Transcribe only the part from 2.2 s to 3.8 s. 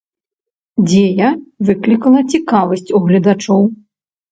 цікавасць у гледачоў.